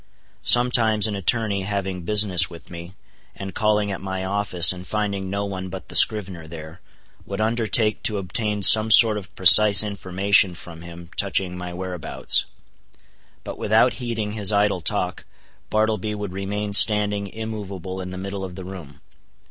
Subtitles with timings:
[0.41, 2.95] Sometimes an attorney having business with me,
[3.35, 6.81] and calling at my office and finding no one but the scrivener there,
[7.27, 12.45] would undertake to obtain some sort of precise information from him touching my whereabouts;
[13.43, 15.23] but without heeding his idle talk,
[15.69, 19.01] Bartleby would remain standing immovable in the middle of the room.